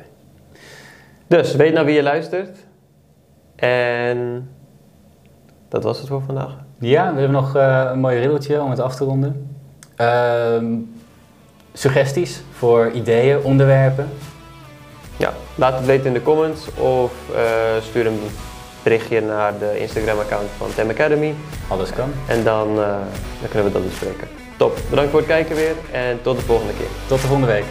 [1.26, 2.58] Dus, weet naar wie je luistert.
[3.56, 4.50] En
[5.68, 6.66] dat was het voor vandaag.
[6.80, 9.56] Ja, we hebben nog eh, een mooi riddeltje om het af te ronden.
[9.96, 10.64] Ehm,
[11.72, 14.08] suggesties voor ideeën, onderwerpen.
[15.16, 17.42] Ja, laat het weten in de comments of eh,
[17.82, 18.20] stuur een
[18.82, 21.34] berichtje naar de Instagram-account van Tem Academy.
[21.68, 22.10] Alles kan.
[22.26, 22.86] En dan, eh,
[23.40, 24.28] dan kunnen we dat bespreken.
[24.56, 26.88] Top, bedankt voor het kijken weer en tot de volgende keer.
[27.06, 27.64] Tot de volgende week.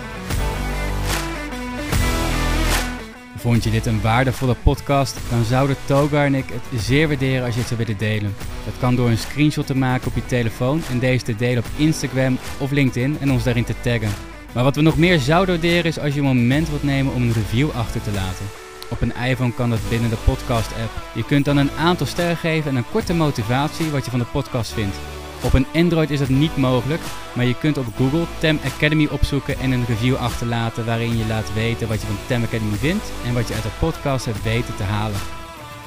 [3.37, 5.17] Vond je dit een waardevolle podcast?
[5.29, 8.35] Dan zouden Togar en ik het zeer waarderen als je het zou willen delen.
[8.65, 11.69] Dat kan door een screenshot te maken op je telefoon en deze te delen op
[11.75, 14.09] Instagram of LinkedIn en ons daarin te taggen.
[14.53, 17.21] Maar wat we nog meer zouden waarderen is als je een moment wilt nemen om
[17.21, 18.45] een review achter te laten.
[18.89, 20.91] Op een iPhone kan dat binnen de podcast-app.
[21.13, 24.25] Je kunt dan een aantal sterren geven en een korte motivatie wat je van de
[24.25, 24.95] podcast vindt.
[25.43, 27.01] Op een Android is dat niet mogelijk,
[27.33, 31.53] maar je kunt op Google Tem Academy opzoeken en een review achterlaten waarin je laat
[31.53, 34.75] weten wat je van Tem Academy vindt en wat je uit de podcast hebt weten
[34.75, 35.19] te halen.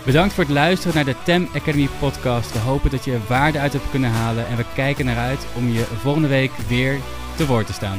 [0.05, 2.53] Bedankt voor het luisteren naar de Tem Academy podcast.
[2.53, 5.47] We hopen dat je er waarde uit hebt kunnen halen en we kijken naar uit
[5.57, 6.99] om je volgende week weer
[7.37, 7.99] te woord te staan.